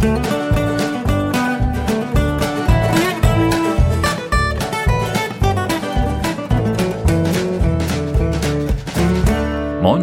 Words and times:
Moin 0.00 0.12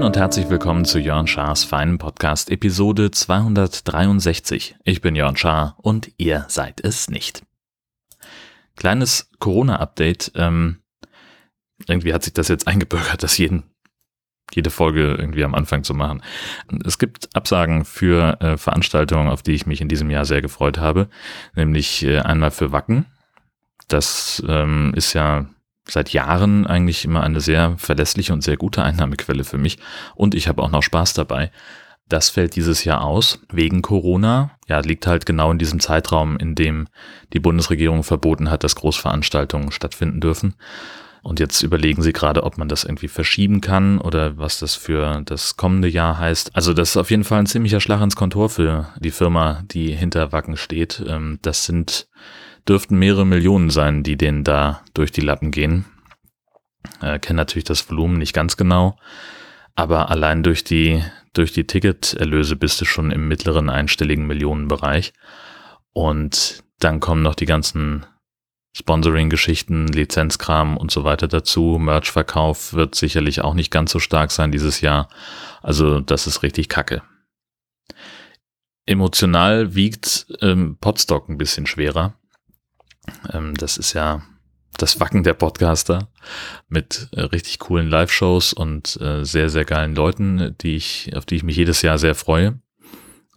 und 0.03 0.15
herzlich 0.15 0.51
willkommen 0.51 0.85
zu 0.85 0.99
Jörn 0.99 1.25
Schars 1.25 1.63
feinen 1.63 1.97
Podcast 1.97 2.51
Episode 2.51 3.09
263. 3.09 4.75
Ich 4.83 5.01
bin 5.01 5.15
Jörn 5.15 5.35
Schaar 5.35 5.77
und 5.81 6.11
ihr 6.17 6.45
seid 6.47 6.79
es 6.81 7.09
nicht. 7.09 7.41
Kleines 8.75 9.31
Corona-Update. 9.39 10.33
Ähm, 10.35 10.83
irgendwie 11.87 12.13
hat 12.13 12.21
sich 12.21 12.33
das 12.33 12.49
jetzt 12.49 12.67
eingebürgert, 12.67 13.23
das 13.23 13.39
jeden, 13.39 13.63
jede 14.53 14.69
Folge 14.69 15.15
irgendwie 15.17 15.43
am 15.43 15.55
Anfang 15.55 15.83
zu 15.83 15.93
machen. 15.93 16.21
Es 16.85 16.97
gibt 16.97 17.35
Absagen 17.35 17.85
für 17.85 18.39
äh, 18.41 18.57
Veranstaltungen, 18.57 19.29
auf 19.29 19.43
die 19.43 19.53
ich 19.53 19.65
mich 19.65 19.81
in 19.81 19.89
diesem 19.89 20.09
Jahr 20.09 20.25
sehr 20.25 20.41
gefreut 20.41 20.77
habe, 20.77 21.09
nämlich 21.55 22.03
äh, 22.05 22.19
einmal 22.19 22.51
für 22.51 22.71
Wacken. 22.71 23.05
Das 23.87 24.43
ähm, 24.47 24.93
ist 24.95 25.13
ja 25.13 25.45
seit 25.85 26.11
Jahren 26.11 26.67
eigentlich 26.67 27.05
immer 27.05 27.23
eine 27.23 27.39
sehr 27.39 27.75
verlässliche 27.77 28.33
und 28.33 28.43
sehr 28.43 28.57
gute 28.57 28.83
Einnahmequelle 28.83 29.43
für 29.43 29.57
mich 29.57 29.77
und 30.15 30.35
ich 30.35 30.47
habe 30.47 30.61
auch 30.61 30.71
noch 30.71 30.83
Spaß 30.83 31.13
dabei. 31.13 31.51
Das 32.09 32.29
fällt 32.29 32.55
dieses 32.55 32.85
Jahr 32.85 33.03
aus 33.03 33.39
wegen 33.51 33.81
Corona. 33.81 34.51
Ja, 34.67 34.79
liegt 34.79 35.07
halt 35.07 35.25
genau 35.25 35.51
in 35.51 35.57
diesem 35.57 35.81
Zeitraum, 35.81 36.37
in 36.37 36.55
dem 36.55 36.87
die 37.33 37.39
Bundesregierung 37.39 38.03
verboten 38.03 38.49
hat, 38.49 38.63
dass 38.63 38.75
Großveranstaltungen 38.75 39.71
stattfinden 39.71 40.21
dürfen. 40.21 40.55
Und 41.27 41.41
jetzt 41.41 41.61
überlegen 41.61 42.01
sie 42.03 42.13
gerade, 42.13 42.45
ob 42.45 42.57
man 42.57 42.69
das 42.69 42.85
irgendwie 42.85 43.09
verschieben 43.09 43.59
kann 43.59 43.99
oder 43.99 44.37
was 44.37 44.59
das 44.59 44.75
für 44.75 45.23
das 45.25 45.57
kommende 45.57 45.89
Jahr 45.89 46.17
heißt. 46.17 46.55
Also 46.55 46.71
das 46.71 46.91
ist 46.91 46.97
auf 46.97 47.11
jeden 47.11 47.25
Fall 47.25 47.39
ein 47.39 47.47
ziemlicher 47.47 47.81
Schlag 47.81 47.99
ins 47.99 48.15
Kontor 48.15 48.49
für 48.49 48.93
die 49.01 49.11
Firma, 49.11 49.61
die 49.69 49.91
hinter 49.91 50.31
Wacken 50.31 50.55
steht. 50.55 51.03
Ähm, 51.05 51.39
das 51.41 51.65
sind, 51.65 52.07
dürften 52.65 52.97
mehrere 52.97 53.25
Millionen 53.25 53.69
sein, 53.71 54.03
die 54.03 54.15
denen 54.15 54.45
da 54.45 54.85
durch 54.93 55.11
die 55.11 55.19
Lappen 55.19 55.51
gehen. 55.51 55.83
Äh, 57.01 57.19
kenne 57.19 57.35
natürlich 57.35 57.65
das 57.65 57.89
Volumen 57.89 58.19
nicht 58.19 58.31
ganz 58.31 58.55
genau, 58.55 58.97
aber 59.75 60.09
allein 60.09 60.43
durch 60.43 60.63
die, 60.63 61.03
durch 61.33 61.51
die 61.51 61.67
Ticketerlöse 61.67 62.55
bist 62.55 62.79
du 62.79 62.85
schon 62.85 63.11
im 63.11 63.27
mittleren 63.27 63.69
einstelligen 63.69 64.27
Millionenbereich. 64.27 65.11
Und 65.91 66.63
dann 66.79 67.01
kommen 67.01 67.21
noch 67.21 67.35
die 67.35 67.45
ganzen 67.45 68.05
Sponsoring-Geschichten, 68.77 69.87
Lizenzkram 69.87 70.77
und 70.77 70.91
so 70.91 71.03
weiter 71.03 71.27
dazu. 71.27 71.79
Merch-Verkauf 71.79 72.73
wird 72.73 72.93
sicherlich 72.93 73.41
auch 73.41 73.55
nicht 73.55 73.71
ganz 73.71 73.91
so 73.91 73.97
stark 73.97 74.29
sein 74.29 74.51
dieses 74.51 74.81
Jahr. 74.81 75.09
Also 75.63 75.99
das 75.99 76.27
ist 76.27 76.43
richtig 76.43 76.69
kacke. 76.69 77.01
Emotional 78.85 79.73
wiegt 79.73 80.27
ähm, 80.41 80.77
Podstock 80.79 81.27
ein 81.27 81.39
bisschen 81.39 81.65
schwerer. 81.65 82.13
Ähm, 83.33 83.55
das 83.55 83.77
ist 83.77 83.93
ja 83.93 84.21
das 84.77 84.99
Wacken 84.99 85.23
der 85.23 85.33
Podcaster 85.33 86.09
mit 86.69 87.09
äh, 87.13 87.21
richtig 87.21 87.57
coolen 87.57 87.89
Live-Shows 87.89 88.53
und 88.53 88.95
äh, 89.01 89.25
sehr, 89.25 89.49
sehr 89.49 89.65
geilen 89.65 89.95
Leuten, 89.95 90.55
die 90.61 90.75
ich, 90.75 91.15
auf 91.15 91.25
die 91.25 91.37
ich 91.37 91.43
mich 91.43 91.55
jedes 91.55 91.81
Jahr 91.81 91.97
sehr 91.97 92.13
freue. 92.13 92.61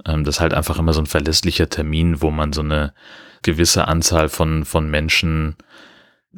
Ähm, 0.04 0.25
das 0.25 0.36
ist 0.36 0.41
halt 0.41 0.52
einfach 0.52 0.78
immer 0.78 0.92
so 0.92 1.00
ein 1.00 1.06
verlässlicher 1.06 1.70
Termin, 1.70 2.20
wo 2.20 2.30
man 2.30 2.52
so 2.52 2.60
eine 2.60 2.92
gewisse 3.42 3.88
Anzahl 3.88 4.28
von, 4.28 4.64
von 4.64 4.91
Menschen 4.91 5.56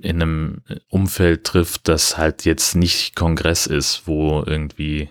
in 0.00 0.22
einem 0.22 0.62
Umfeld 0.89 1.44
trifft, 1.44 1.89
das 1.89 2.17
halt 2.17 2.44
jetzt 2.44 2.75
nicht 2.75 3.14
Kongress 3.14 3.67
ist, 3.67 4.06
wo 4.06 4.42
irgendwie 4.47 5.11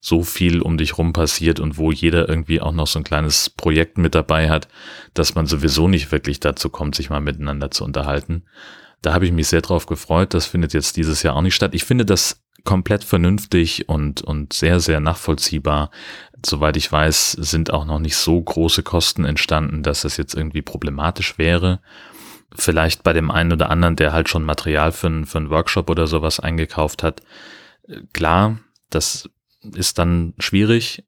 so 0.00 0.22
viel 0.22 0.62
um 0.62 0.78
dich 0.78 0.96
rum 0.96 1.12
passiert 1.12 1.60
und 1.60 1.76
wo 1.76 1.92
jeder 1.92 2.28
irgendwie 2.28 2.60
auch 2.60 2.72
noch 2.72 2.86
so 2.86 2.98
ein 2.98 3.04
kleines 3.04 3.50
Projekt 3.50 3.98
mit 3.98 4.14
dabei 4.14 4.48
hat, 4.48 4.68
dass 5.12 5.34
man 5.34 5.46
sowieso 5.46 5.88
nicht 5.88 6.10
wirklich 6.10 6.40
dazu 6.40 6.70
kommt, 6.70 6.94
sich 6.94 7.10
mal 7.10 7.20
miteinander 7.20 7.70
zu 7.70 7.84
unterhalten. 7.84 8.44
Da 9.02 9.12
habe 9.12 9.26
ich 9.26 9.32
mich 9.32 9.48
sehr 9.48 9.60
drauf 9.60 9.86
gefreut. 9.86 10.32
Das 10.32 10.46
findet 10.46 10.72
jetzt 10.72 10.96
dieses 10.96 11.22
Jahr 11.22 11.36
auch 11.36 11.42
nicht 11.42 11.54
statt. 11.54 11.74
Ich 11.74 11.84
finde 11.84 12.06
das 12.06 12.42
komplett 12.64 13.04
vernünftig 13.04 13.88
und, 13.88 14.22
und 14.22 14.52
sehr, 14.52 14.80
sehr 14.80 15.00
nachvollziehbar. 15.00 15.90
Soweit 16.44 16.76
ich 16.76 16.90
weiß, 16.90 17.32
sind 17.32 17.72
auch 17.72 17.84
noch 17.84 17.98
nicht 17.98 18.16
so 18.16 18.40
große 18.40 18.82
Kosten 18.82 19.24
entstanden, 19.24 19.82
dass 19.82 20.02
das 20.02 20.16
jetzt 20.16 20.34
irgendwie 20.34 20.62
problematisch 20.62 21.38
wäre. 21.38 21.80
Vielleicht 22.54 23.02
bei 23.02 23.12
dem 23.12 23.30
einen 23.30 23.52
oder 23.52 23.70
anderen, 23.70 23.96
der 23.96 24.12
halt 24.12 24.28
schon 24.28 24.44
Material 24.44 24.92
für, 24.92 25.06
einen, 25.06 25.26
für 25.26 25.38
einen 25.38 25.50
Workshop 25.50 25.90
oder 25.90 26.06
sowas 26.06 26.40
eingekauft 26.40 27.02
hat. 27.02 27.22
Klar, 28.12 28.58
das 28.88 29.28
ist 29.74 29.98
dann 29.98 30.34
schwierig, 30.38 31.04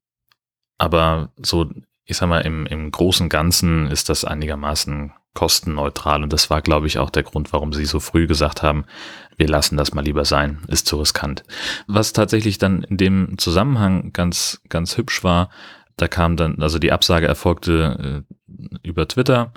aber 0.78 1.32
so, 1.36 1.70
ich 2.04 2.16
sag 2.16 2.28
mal, 2.28 2.40
im, 2.40 2.66
im 2.66 2.90
großen 2.90 3.28
Ganzen 3.28 3.88
ist 3.90 4.08
das 4.08 4.24
einigermaßen 4.24 5.12
kostenneutral. 5.34 6.22
Und 6.22 6.32
das 6.32 6.50
war, 6.50 6.62
glaube 6.62 6.86
ich, 6.86 6.98
auch 6.98 7.10
der 7.10 7.22
Grund, 7.22 7.52
warum 7.52 7.72
sie 7.72 7.84
so 7.84 8.00
früh 8.00 8.26
gesagt 8.26 8.62
haben, 8.62 8.84
wir 9.36 9.48
lassen 9.48 9.76
das 9.76 9.94
mal 9.94 10.04
lieber 10.04 10.24
sein, 10.24 10.58
ist 10.68 10.86
zu 10.86 10.98
riskant. 10.98 11.42
Was 11.86 12.12
tatsächlich 12.12 12.58
dann 12.58 12.82
in 12.82 12.96
dem 12.96 13.38
Zusammenhang 13.38 14.12
ganz, 14.12 14.60
ganz 14.68 14.96
hübsch 14.96 15.24
war, 15.24 15.50
da 15.96 16.08
kam 16.08 16.36
dann, 16.36 16.60
also 16.60 16.78
die 16.78 16.92
Absage 16.92 17.26
erfolgte 17.26 18.24
äh, 18.48 18.78
über 18.82 19.08
Twitter 19.08 19.52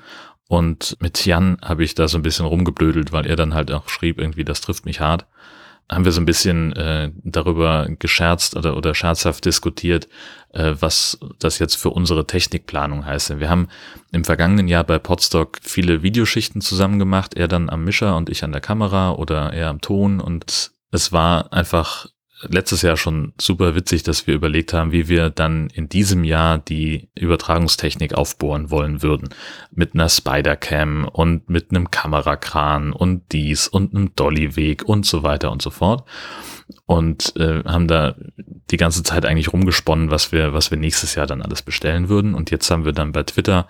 und 0.47 0.97
mit 0.99 1.25
Jan 1.25 1.57
habe 1.63 1.83
ich 1.83 1.95
da 1.95 2.07
so 2.07 2.17
ein 2.17 2.23
bisschen 2.23 2.45
rumgeblödelt, 2.45 3.11
weil 3.11 3.25
er 3.25 3.35
dann 3.35 3.53
halt 3.53 3.71
auch 3.71 3.89
schrieb, 3.89 4.19
irgendwie, 4.19 4.43
das 4.43 4.61
trifft 4.61 4.85
mich 4.85 4.99
hart 4.99 5.25
haben 5.89 6.05
wir 6.05 6.11
so 6.11 6.21
ein 6.21 6.25
bisschen 6.25 6.73
äh, 6.73 7.11
darüber 7.23 7.87
gescherzt 7.99 8.55
oder, 8.55 8.75
oder 8.75 8.95
scherzhaft 8.95 9.45
diskutiert, 9.45 10.07
äh, 10.53 10.73
was 10.79 11.19
das 11.39 11.59
jetzt 11.59 11.75
für 11.75 11.91
unsere 11.91 12.25
Technikplanung 12.25 13.05
heißt. 13.05 13.39
Wir 13.39 13.49
haben 13.49 13.67
im 14.11 14.25
vergangenen 14.25 14.67
Jahr 14.67 14.83
bei 14.83 14.97
Podstock 14.97 15.59
viele 15.61 16.01
Videoschichten 16.01 16.61
zusammen 16.61 16.97
gemacht, 16.97 17.35
er 17.35 17.47
dann 17.47 17.69
am 17.69 17.83
Mischer 17.83 18.17
und 18.17 18.29
ich 18.29 18.43
an 18.43 18.51
der 18.51 18.61
Kamera 18.61 19.11
oder 19.11 19.53
er 19.53 19.69
am 19.69 19.81
Ton 19.81 20.19
und 20.19 20.71
es 20.91 21.11
war 21.11 21.53
einfach 21.53 22.07
letztes 22.41 22.81
Jahr 22.81 22.97
schon 22.97 23.33
super 23.39 23.75
witzig, 23.75 24.03
dass 24.03 24.27
wir 24.27 24.35
überlegt 24.35 24.73
haben, 24.73 24.91
wie 24.91 25.07
wir 25.07 25.29
dann 25.29 25.69
in 25.69 25.87
diesem 25.87 26.23
Jahr 26.23 26.57
die 26.57 27.09
Übertragungstechnik 27.15 28.13
aufbohren 28.13 28.69
wollen 28.71 29.01
würden. 29.01 29.29
Mit 29.71 29.93
einer 29.93 30.09
Spider-Cam 30.09 31.07
und 31.07 31.49
mit 31.49 31.71
einem 31.71 31.91
Kamerakran 31.91 32.91
und 32.91 33.31
dies 33.31 33.67
und 33.67 33.95
einem 33.95 34.13
Dolly-Weg 34.15 34.83
und 34.83 35.05
so 35.05 35.23
weiter 35.23 35.51
und 35.51 35.61
so 35.61 35.69
fort. 35.69 36.07
Und 36.85 37.35
äh, 37.37 37.63
haben 37.63 37.87
da 37.87 38.15
die 38.71 38.77
ganze 38.77 39.03
Zeit 39.03 39.25
eigentlich 39.25 39.53
rumgesponnen, 39.53 40.11
was 40.11 40.31
wir, 40.31 40.53
was 40.53 40.71
wir 40.71 40.77
nächstes 40.77 41.15
Jahr 41.15 41.27
dann 41.27 41.41
alles 41.41 41.61
bestellen 41.61 42.09
würden. 42.09 42.33
Und 42.33 42.51
jetzt 42.51 42.69
haben 42.69 42.85
wir 42.85 42.91
dann 42.91 43.11
bei 43.11 43.23
Twitter 43.23 43.67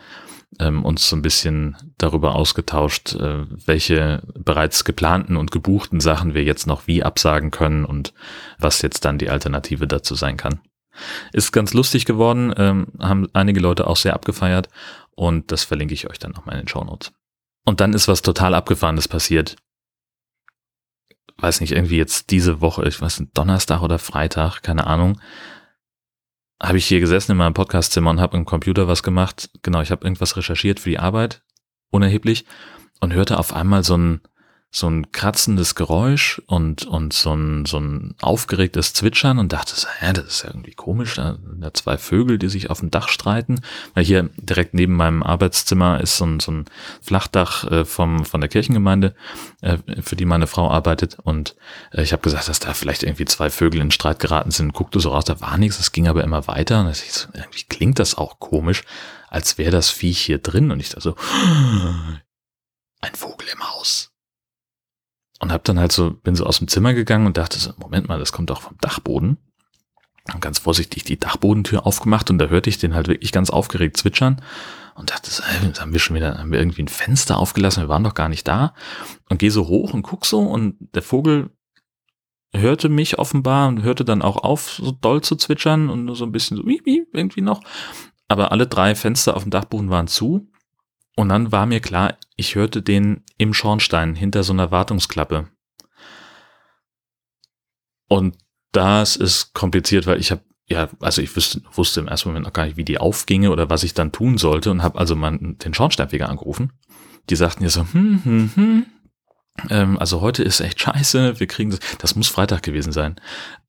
ähm, 0.60 0.84
uns 0.86 1.10
so 1.10 1.16
ein 1.16 1.22
bisschen 1.22 1.76
darüber 1.98 2.36
ausgetauscht, 2.36 3.16
äh, 3.16 3.46
welche 3.66 4.24
bereits 4.38 4.84
geplanten 4.86 5.38
und 5.38 5.52
gebuchten 5.52 6.00
Sachen 6.00 6.34
wir 6.34 6.44
jetzt 6.44 6.68
noch 6.68 6.88
wie 6.88 7.04
absagen 7.04 7.52
können 7.52 7.86
und 7.86 8.14
was 8.60 8.82
jetzt 8.82 9.06
dann 9.06 9.18
die 9.18 9.30
Alternative 9.30 9.88
dazu 9.88 10.16
sein 10.16 10.38
kann. 10.38 10.60
Ist 11.34 11.52
ganz 11.52 11.74
lustig 11.74 12.06
geworden, 12.06 12.54
ähm, 12.58 12.88
haben 13.00 13.28
einige 13.34 13.60
Leute 13.60 13.88
auch 13.88 13.98
sehr 13.98 14.14
abgefeiert 14.14 14.70
und 15.16 15.52
das 15.52 15.64
verlinke 15.64 15.94
ich 15.94 16.10
euch 16.10 16.20
dann 16.20 16.32
nochmal 16.32 16.56
in 16.56 16.62
den 16.62 16.68
Show. 16.68 16.86
Und 17.66 17.80
dann 17.82 17.94
ist 17.94 18.08
was 18.08 18.22
total 18.22 18.54
Abgefahrenes 18.54 19.08
passiert. 19.08 19.56
Weiß 21.38 21.60
nicht, 21.60 21.74
irgendwie 21.74 21.98
jetzt 21.98 22.32
diese 22.32 22.62
Woche, 22.62 22.88
ich 22.88 23.02
weiß 23.02 23.20
nicht, 23.20 23.38
Donnerstag 23.38 23.82
oder 23.82 24.00
Freitag, 24.00 24.62
keine 24.62 24.88
Ahnung, 24.88 25.20
habe 26.62 26.78
ich 26.78 26.86
hier 26.86 27.00
gesessen 27.00 27.34
in 27.34 27.38
meinem 27.38 27.54
Podcastzimmer 27.54 28.10
und 28.10 28.22
habe 28.22 28.38
im 28.38 28.46
Computer 28.46 28.88
was 28.88 29.04
gemacht. 29.04 29.50
Genau, 29.62 29.82
ich 29.82 29.92
habe 29.92 30.06
irgendwas 30.06 30.38
recherchiert 30.38 30.80
für 30.80 30.90
die 30.90 31.00
Arbeit, 31.00 31.44
unerheblich, 31.90 32.46
und 33.02 33.14
hörte 33.14 33.38
auf 33.38 33.54
einmal 33.54 33.84
so 33.84 33.98
ein 33.98 34.22
so 34.76 34.90
ein 34.90 35.10
kratzendes 35.14 35.74
Geräusch 35.76 36.42
und, 36.48 36.84
und 36.84 37.14
so 37.14 37.34
ein, 37.34 37.66
so 37.66 37.80
ein 37.80 38.14
aufgeregtes 38.20 38.92
Zwitschern 38.92 39.40
und 39.40 39.54
dachte 39.54 39.74
so, 39.74 39.88
hä, 40.00 40.12
das 40.12 40.26
ist 40.26 40.44
ja 40.44 40.50
irgendwie 40.50 40.74
komisch, 40.74 41.16
da 41.16 41.38
ja 41.62 41.74
zwei 41.74 41.98
Vögel, 41.98 42.38
die 42.38 42.50
sich 42.50 42.70
auf 42.70 42.82
dem 42.82 42.92
Dach 42.92 43.08
streiten. 43.08 43.62
Weil 43.94 44.04
hier 44.04 44.30
direkt 44.36 44.74
neben 44.74 44.98
meinem 44.98 45.24
Arbeitszimmer 45.24 46.02
ist 46.02 46.18
so 46.18 46.26
ein, 46.26 46.42
so 46.42 46.52
ein 46.52 46.66
Flachdach 47.02 47.64
äh, 47.72 47.86
vom, 47.86 48.26
von 48.26 48.42
der 48.42 48.50
Kirchengemeinde, 48.50 49.16
äh, 49.62 49.78
für 50.02 50.18
die 50.18 50.26
meine 50.26 50.46
Frau 50.46 50.70
arbeitet. 50.70 51.20
Und 51.24 51.56
äh, 51.94 52.04
ich 52.04 52.12
habe 52.12 52.22
gesagt, 52.22 52.50
dass 52.50 52.60
da 52.60 52.74
vielleicht 52.74 53.04
irgendwie 53.04 53.24
zwei 53.24 53.50
Vögel 53.50 53.80
in 53.80 53.92
Streit 53.92 54.20
geraten 54.20 54.52
sind. 54.52 54.74
Guckte 54.74 55.00
so 55.00 55.12
raus, 55.12 55.24
da 55.24 55.40
war 55.40 55.58
nichts, 55.58 55.80
es 55.80 55.94
ging 55.94 56.10
aber 56.10 56.22
immer 56.22 56.48
weiter. 56.48 56.82
Und 56.82 56.92
ich 56.92 57.28
irgendwie 57.34 57.64
klingt 57.64 57.98
das 57.98 58.16
auch 58.16 58.40
komisch, 58.40 58.84
als 59.30 59.58
wäre 59.58 59.72
das 59.72 59.90
Viech 59.90 60.20
hier 60.20 60.40
drin. 60.40 60.70
Und 60.70 60.82
ich 60.82 60.90
dachte 60.90 61.02
so, 61.02 61.16
ein 63.00 63.16
Vogel 63.16 63.48
im 63.54 63.64
Haus 63.72 64.12
und 65.40 65.52
hab 65.52 65.64
dann 65.64 65.80
halt 65.80 65.92
so, 65.92 66.12
bin 66.12 66.36
so 66.36 66.46
aus 66.46 66.60
dem 66.60 66.68
Zimmer 66.68 66.94
gegangen 66.94 67.26
und 67.26 67.38
dachte 67.38 67.60
so, 67.60 67.72
Moment 67.78 68.08
mal, 68.08 68.20
das 68.20 68.32
kommt 68.32 68.50
doch 68.50 68.62
vom 68.62 68.78
Dachboden. 68.80 69.38
Und 70.34 70.42
ganz 70.42 70.60
vorsichtig 70.60 71.04
die 71.04 71.20
Dachbodentür 71.20 71.86
aufgemacht 71.86 72.32
und 72.32 72.40
da 72.40 72.48
hörte 72.48 72.70
ich 72.70 72.80
den 72.80 72.96
halt 72.96 73.08
wirklich 73.08 73.32
ganz 73.32 73.52
aufgeregt 73.52 73.96
zwitschern 73.98 74.42
und 74.96 75.12
dachte 75.12 75.30
so, 75.30 75.44
ey, 75.44 75.72
haben 75.74 75.94
wir 75.94 76.00
schon 76.00 76.16
wieder, 76.16 76.40
haben 76.40 76.52
wir 76.52 76.60
irgendwie 76.60 76.82
ein 76.82 76.88
Fenster 76.88 77.38
aufgelassen, 77.38 77.84
wir 77.84 77.90
waren 77.90 78.04
doch 78.04 78.16
gar 78.16 78.30
nicht 78.30 78.48
da. 78.48 78.74
Und 79.30 79.38
gehe 79.38 79.52
so 79.52 79.68
hoch 79.68 79.94
und 79.94 80.02
guck 80.02 80.26
so 80.26 80.40
und 80.40 80.78
der 80.96 81.04
Vogel 81.04 81.52
hörte 82.54 82.90
mich 82.90 83.20
offenbar 83.20 83.68
und 83.68 83.84
hörte 83.84 84.06
dann 84.06 84.22
auch 84.22 84.38
auf, 84.38 84.80
so 84.82 84.92
doll 84.92 85.22
zu 85.22 85.36
zwitschern 85.36 85.90
und 85.90 86.16
so 86.16 86.26
ein 86.26 86.32
bisschen 86.32 86.58
so 86.58 86.66
wie, 86.66 86.82
wie 86.86 87.06
irgendwie 87.14 87.42
noch. 87.42 87.62
aber 88.28 88.52
alle 88.52 88.68
drei 88.68 88.96
Fenster 88.96 89.36
auf 89.36 89.44
dem 89.44 89.52
Dachboden 89.52 89.90
waren 89.90 90.08
zu. 90.08 90.48
Und 91.16 91.30
dann 91.30 91.52
war 91.52 91.66
mir 91.66 91.80
klar, 91.80 92.18
ich 92.36 92.56
hörte 92.56 92.82
den 92.82 93.24
im 93.38 93.54
Schornstein 93.54 94.16
hinter 94.16 94.44
so 94.44 94.54
einer 94.54 94.72
Wartungsklappe. 94.72 95.48
Und 98.08 98.38
das 98.72 99.16
ist 99.16 99.54
kompliziert, 99.54 100.06
weil 100.06 100.20
ich 100.20 100.32
habe 100.32 100.42
ja, 100.68 100.90
also 101.00 101.22
ich 101.22 101.36
wusste, 101.36 101.62
wusste 101.74 102.00
im 102.00 102.08
ersten 102.08 102.30
Moment 102.30 102.46
noch 102.46 102.54
gar 102.54 102.66
nicht, 102.66 102.78
wie 102.78 102.84
die 102.84 102.98
aufginge 102.98 103.52
oder 103.52 103.70
was 103.70 103.84
ich 103.84 103.94
dann 103.94 104.12
tun 104.12 104.38
sollte 104.38 104.72
und 104.72 104.82
habe 104.82 104.98
also 104.98 105.16
mal 105.16 105.38
den 105.40 105.74
Schornsteinfeger 105.74 106.28
angerufen. 106.28 106.74
Die 107.30 107.36
sagten 107.36 107.64
ja 107.64 107.70
so, 107.70 107.82
hm, 107.82 108.22
hm, 108.24 108.52
hm, 108.56 108.86
ähm, 109.70 109.98
also 109.98 110.20
heute 110.20 110.44
ist 110.44 110.60
echt 110.60 110.82
scheiße, 110.82 111.40
wir 111.40 111.48
kriegen 111.48 111.72
das, 111.72 111.80
das 111.98 112.16
muss 112.16 112.28
Freitag 112.28 112.62
gewesen 112.62 112.92
sein. 112.92 113.16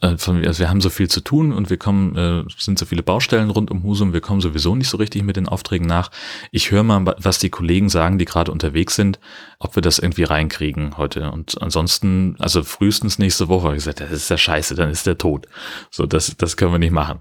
Äh, 0.00 0.16
von, 0.16 0.44
also 0.44 0.58
wir 0.58 0.68
haben 0.68 0.80
so 0.80 0.90
viel 0.90 1.08
zu 1.08 1.20
tun 1.20 1.52
und 1.52 1.70
wir 1.70 1.76
kommen, 1.76 2.16
äh, 2.16 2.44
sind 2.58 2.78
so 2.78 2.86
viele 2.86 3.04
Baustellen 3.04 3.50
rund 3.50 3.70
um 3.70 3.84
Husum, 3.84 4.12
wir 4.12 4.20
kommen 4.20 4.40
sowieso 4.40 4.74
nicht 4.74 4.88
so 4.88 4.96
richtig 4.96 5.22
mit 5.22 5.36
den 5.36 5.48
Aufträgen 5.48 5.86
nach. 5.86 6.10
Ich 6.50 6.72
höre 6.72 6.82
mal, 6.82 7.14
was 7.18 7.38
die 7.38 7.50
Kollegen 7.50 7.88
sagen, 7.88 8.18
die 8.18 8.24
gerade 8.24 8.50
unterwegs 8.50 8.96
sind, 8.96 9.20
ob 9.60 9.76
wir 9.76 9.80
das 9.80 10.00
irgendwie 10.00 10.24
reinkriegen 10.24 10.96
heute. 10.96 11.30
Und 11.30 11.62
ansonsten, 11.62 12.34
also 12.40 12.64
frühestens 12.64 13.18
nächste 13.18 13.48
Woche, 13.48 13.66
habe 13.66 13.76
ich 13.76 13.84
gesagt, 13.84 14.00
das 14.00 14.10
ist 14.10 14.28
ja 14.28 14.38
scheiße, 14.38 14.74
dann 14.74 14.90
ist 14.90 15.06
der 15.06 15.18
tot. 15.18 15.46
So, 15.90 16.04
das, 16.04 16.36
das 16.36 16.56
können 16.56 16.72
wir 16.72 16.78
nicht 16.80 16.92
machen. 16.92 17.20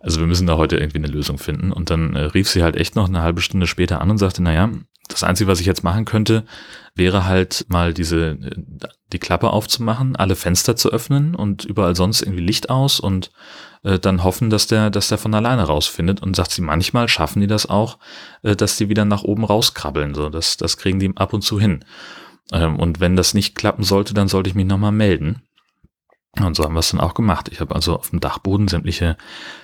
Also 0.00 0.20
wir 0.20 0.26
müssen 0.26 0.46
da 0.46 0.56
heute 0.56 0.78
irgendwie 0.78 0.98
eine 0.98 1.08
Lösung 1.08 1.36
finden. 1.36 1.70
Und 1.70 1.90
dann 1.90 2.16
äh, 2.16 2.20
rief 2.20 2.48
sie 2.48 2.62
halt 2.62 2.76
echt 2.76 2.96
noch 2.96 3.08
eine 3.08 3.22
halbe 3.22 3.42
Stunde 3.42 3.66
später 3.66 4.00
an 4.00 4.10
und 4.10 4.18
sagte, 4.18 4.42
naja, 4.42 4.70
das 5.08 5.24
Einzige, 5.24 5.48
was 5.48 5.60
ich 5.60 5.66
jetzt 5.66 5.84
machen 5.84 6.04
könnte, 6.04 6.44
wäre 6.94 7.26
halt 7.26 7.66
mal 7.68 7.92
diese, 7.92 8.38
die 9.12 9.18
Klappe 9.18 9.50
aufzumachen, 9.50 10.16
alle 10.16 10.36
Fenster 10.36 10.76
zu 10.76 10.90
öffnen 10.90 11.34
und 11.34 11.64
überall 11.64 11.94
sonst 11.94 12.22
irgendwie 12.22 12.42
Licht 12.42 12.70
aus 12.70 13.00
und 13.00 13.30
äh, 13.82 13.98
dann 13.98 14.24
hoffen, 14.24 14.50
dass 14.50 14.66
der, 14.66 14.90
dass 14.90 15.08
der 15.08 15.18
von 15.18 15.34
alleine 15.34 15.64
rausfindet 15.64 16.22
und 16.22 16.34
sagt 16.34 16.50
sie, 16.50 16.62
manchmal 16.62 17.08
schaffen 17.08 17.40
die 17.40 17.46
das 17.46 17.68
auch, 17.68 17.98
äh, 18.42 18.56
dass 18.56 18.76
die 18.76 18.88
wieder 18.88 19.04
nach 19.04 19.22
oben 19.22 19.44
rauskrabbeln, 19.44 20.14
so, 20.14 20.28
das, 20.28 20.56
das 20.56 20.76
kriegen 20.76 20.98
die 20.98 21.12
ab 21.16 21.32
und 21.32 21.42
zu 21.42 21.60
hin. 21.60 21.84
Ähm, 22.52 22.76
und 22.78 23.00
wenn 23.00 23.16
das 23.16 23.34
nicht 23.34 23.54
klappen 23.54 23.84
sollte, 23.84 24.14
dann 24.14 24.28
sollte 24.28 24.48
ich 24.48 24.56
mich 24.56 24.66
nochmal 24.66 24.92
melden. 24.92 25.42
Und 26.40 26.54
so 26.54 26.64
haben 26.64 26.74
wir 26.74 26.80
es 26.80 26.90
dann 26.90 27.00
auch 27.00 27.14
gemacht. 27.14 27.48
Ich 27.50 27.60
habe 27.60 27.74
also 27.74 27.96
auf 27.96 28.10
dem 28.10 28.20
Dachboden 28.20 28.68
sämtliche 28.68 29.16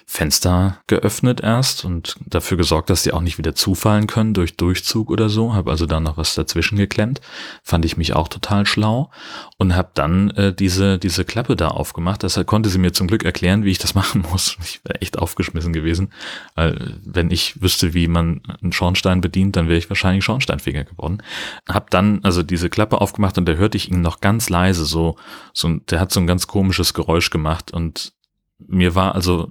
Fenster 0.06 0.78
geöffnet 0.88 1.40
erst 1.40 1.84
und 1.84 2.16
dafür 2.26 2.56
gesorgt, 2.56 2.90
dass 2.90 3.02
die 3.02 3.12
auch 3.12 3.20
nicht 3.20 3.38
wieder 3.38 3.54
zufallen 3.54 4.06
können 4.06 4.34
durch 4.34 4.56
Durchzug 4.56 5.10
oder 5.10 5.28
so. 5.28 5.54
Habe 5.54 5.70
also 5.70 5.86
da 5.86 6.00
noch 6.00 6.16
was 6.16 6.34
dazwischen 6.34 6.76
geklemmt. 6.76 7.20
Fand 7.62 7.84
ich 7.84 7.96
mich 7.96 8.14
auch 8.14 8.28
total 8.28 8.66
schlau 8.66 9.10
und 9.56 9.74
habe 9.74 9.90
dann 9.94 10.30
äh, 10.30 10.52
diese 10.54 10.98
diese 10.98 11.24
Klappe 11.24 11.56
da 11.56 11.68
aufgemacht. 11.68 12.22
Deshalb 12.22 12.46
konnte 12.46 12.68
sie 12.68 12.78
mir 12.78 12.92
zum 12.92 13.06
Glück 13.06 13.24
erklären, 13.24 13.64
wie 13.64 13.70
ich 13.70 13.78
das 13.78 13.94
machen 13.94 14.24
muss. 14.30 14.56
Ich 14.62 14.84
wäre 14.84 15.00
echt 15.00 15.18
aufgeschmissen 15.18 15.72
gewesen. 15.72 16.12
Weil 16.54 16.98
wenn 17.04 17.30
ich 17.30 17.62
wüsste, 17.62 17.94
wie 17.94 18.08
man 18.08 18.42
einen 18.62 18.72
Schornstein 18.72 19.20
bedient, 19.20 19.56
dann 19.56 19.68
wäre 19.68 19.78
ich 19.78 19.88
wahrscheinlich 19.88 20.24
Schornsteinfeger 20.24 20.84
geworden. 20.84 21.22
Hab 21.68 21.90
dann 21.90 22.20
also 22.22 22.42
diese 22.42 22.70
Klappe 22.70 23.00
aufgemacht 23.00 23.38
und 23.38 23.48
da 23.48 23.52
hörte 23.52 23.76
ich 23.76 23.90
ihn 23.90 24.00
noch 24.00 24.20
ganz 24.20 24.50
leise 24.50 24.84
so 24.84 25.16
so 25.54 25.68
der 25.90 26.00
hat 26.00 26.12
so 26.12 26.20
ein 26.20 26.26
ganz 26.26 26.46
komisches 26.62 26.94
Geräusch 26.94 27.30
gemacht 27.30 27.72
und 27.72 28.12
mir 28.56 28.94
war 28.94 29.16
also 29.16 29.50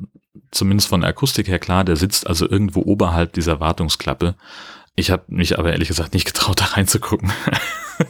zumindest 0.50 0.88
von 0.88 1.02
der 1.02 1.10
Akustik 1.10 1.50
her 1.50 1.60
klar, 1.60 1.84
der 1.84 1.98
sitzt 1.98 2.25
also 2.25 2.50
irgendwo 2.50 2.84
oberhalb 2.84 3.34
dieser 3.34 3.60
Wartungsklappe. 3.60 4.38
Ich 4.96 5.12
habe 5.12 5.25
mich 5.28 5.60
aber 5.60 5.74
ehrlich 5.74 5.90
gesagt 5.90 6.13
nicht 6.13 6.24
getraut, 6.24 6.62
da 6.62 6.66
reinzugucken. 6.68 7.30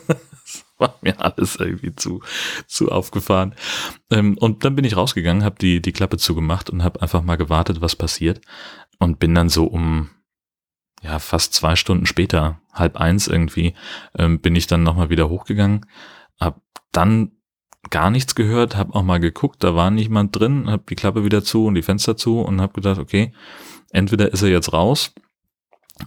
das 0.07 0.65
war 0.77 0.99
mir 1.01 1.19
alles 1.19 1.55
irgendwie 1.55 1.95
zu, 1.95 2.21
zu 2.67 2.91
aufgefahren. 2.91 3.55
Ähm, 4.11 4.37
und 4.37 4.63
dann 4.63 4.75
bin 4.75 4.85
ich 4.85 4.95
rausgegangen, 4.95 5.43
habe 5.43 5.55
die, 5.59 5.81
die 5.81 5.93
Klappe 5.93 6.17
zugemacht 6.17 6.69
und 6.69 6.83
habe 6.83 7.01
einfach 7.01 7.23
mal 7.23 7.37
gewartet, 7.37 7.81
was 7.81 7.95
passiert. 7.95 8.39
Und 8.99 9.17
bin 9.17 9.33
dann 9.33 9.49
so 9.49 9.65
um 9.65 10.11
ja 11.01 11.17
fast 11.17 11.55
zwei 11.55 11.75
Stunden 11.75 12.05
später, 12.05 12.61
halb 12.71 12.97
eins 12.97 13.27
irgendwie, 13.27 13.73
ähm, 14.15 14.41
bin 14.41 14.55
ich 14.55 14.67
dann 14.67 14.83
nochmal 14.83 15.09
wieder 15.09 15.27
hochgegangen. 15.27 15.87
Hab 16.39 16.61
dann 16.91 17.31
gar 17.89 18.09
nichts 18.09 18.35
gehört, 18.35 18.75
habe 18.75 18.93
auch 18.93 19.03
mal 19.03 19.19
geguckt, 19.19 19.63
da 19.63 19.75
war 19.75 19.91
niemand 19.91 20.37
drin, 20.37 20.69
habe 20.69 20.83
die 20.89 20.95
Klappe 20.95 21.25
wieder 21.25 21.43
zu 21.43 21.65
und 21.65 21.75
die 21.75 21.81
Fenster 21.81 22.15
zu 22.15 22.39
und 22.39 22.61
habe 22.61 22.73
gedacht, 22.73 22.99
okay, 22.99 23.33
entweder 23.91 24.31
ist 24.31 24.43
er 24.43 24.49
jetzt 24.49 24.71
raus 24.71 25.13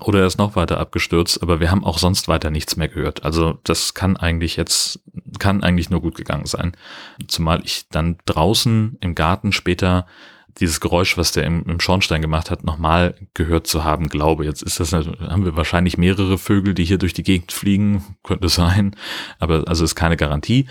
oder 0.01 0.21
er 0.21 0.27
ist 0.27 0.39
noch 0.39 0.57
weiter 0.57 0.79
abgestürzt, 0.79 1.43
aber 1.43 1.61
wir 1.61 1.71
haben 1.71 1.85
auch 1.85 1.99
sonst 1.99 2.29
weiter 2.29 2.51
nichts 2.51 2.77
mehr 2.77 2.89
gehört. 2.89 3.25
Also 3.25 3.59
das 3.65 3.95
kann 3.95 4.17
eigentlich 4.17 4.57
jetzt, 4.57 5.01
kann 5.39 5.63
eigentlich 5.63 5.91
nur 5.91 6.01
gut 6.01 6.17
gegangen 6.17 6.47
sein. 6.47 6.77
Zumal 7.27 7.61
ich 7.65 7.89
dann 7.91 8.19
draußen 8.25 8.97
im 9.01 9.15
Garten 9.15 9.53
später 9.53 10.07
dieses 10.61 10.81
Geräusch, 10.81 11.17
was 11.17 11.33
der 11.33 11.45
im, 11.45 11.65
im 11.65 11.81
Schornstein 11.81 12.23
gemacht 12.23 12.51
hat, 12.51 12.65
nochmal 12.65 13.15
gehört 13.35 13.67
zu 13.67 13.85
haben, 13.85 14.09
glaube. 14.09 14.45
Jetzt 14.45 14.63
ist 14.63 14.81
das, 14.81 14.93
haben 14.93 15.45
wir 15.45 15.57
wahrscheinlich 15.57 15.99
mehrere 15.99 16.39
Vögel, 16.39 16.75
die 16.75 16.85
hier 16.85 16.99
durch 16.99 17.13
die 17.13 17.23
Gegend 17.23 17.53
fliegen, 17.53 18.17
könnte 18.23 18.49
sein, 18.49 18.95
aber 19.39 19.65
also 19.67 19.85
ist 19.85 19.95
keine 19.95 20.17
Garantie. 20.17 20.67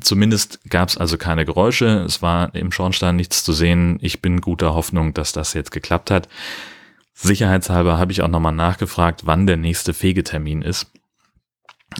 Zumindest 0.00 0.60
gab 0.68 0.88
es 0.88 0.96
also 0.96 1.16
keine 1.16 1.44
Geräusche, 1.44 2.04
es 2.06 2.22
war 2.22 2.54
im 2.54 2.72
Schornstein 2.72 3.16
nichts 3.16 3.44
zu 3.44 3.52
sehen. 3.52 3.98
Ich 4.00 4.20
bin 4.20 4.40
guter 4.40 4.74
Hoffnung, 4.74 5.14
dass 5.14 5.32
das 5.32 5.54
jetzt 5.54 5.70
geklappt 5.70 6.10
hat. 6.10 6.28
Sicherheitshalber 7.14 7.98
habe 7.98 8.12
ich 8.12 8.22
auch 8.22 8.28
nochmal 8.28 8.52
nachgefragt, 8.52 9.22
wann 9.26 9.46
der 9.46 9.58
nächste 9.58 9.92
Fegetermin 9.94 10.62
ist. 10.62 10.90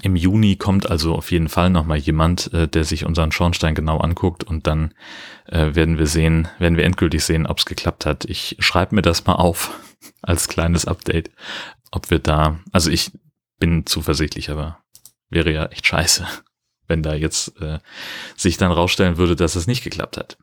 Im 0.03 0.15
Juni 0.15 0.57
kommt 0.57 0.89
also 0.89 1.15
auf 1.15 1.33
jeden 1.33 1.49
Fall 1.49 1.69
nochmal 1.69 1.99
jemand, 1.99 2.53
äh, 2.53 2.69
der 2.69 2.85
sich 2.85 3.05
unseren 3.05 3.33
Schornstein 3.33 3.75
genau 3.75 3.99
anguckt 3.99 4.45
und 4.45 4.67
dann 4.67 4.95
äh, 5.47 5.75
werden 5.75 5.99
wir 5.99 6.07
sehen, 6.07 6.49
werden 6.59 6.77
wir 6.77 6.85
endgültig 6.85 7.25
sehen, 7.25 7.47
ob 7.47 7.59
es 7.59 7.67
geklappt 7.67 8.07
hat. 8.07 8.25
Ich 8.25 8.57
schreibe 8.61 8.95
mir 8.95 9.03
das 9.03 9.27
mal 9.27 9.35
auf 9.35 9.79
als 10.23 10.49
kleines 10.49 10.85
Update, 10.85 11.31
ob 11.91 12.11
wir 12.11 12.21
da, 12.21 12.61
also 12.73 12.91
ich 12.91 13.11
bin 13.59 13.85
zuversichtlich, 13.85 14.51
aber 14.51 14.79
wäre 15.29 15.53
ja 15.53 15.67
echt 15.67 15.87
scheiße, 15.87 16.27
wenn 16.87 17.03
da 17.03 17.15
jetzt 17.15 17.61
äh, 17.61 17.81
sich 18.37 18.57
dann 18.57 18.73
rausstellen 18.73 19.17
würde, 19.17 19.35
dass 19.35 19.57
es 19.57 19.67
nicht 19.67 19.83
geklappt 19.83 20.17
hat. 20.17 20.39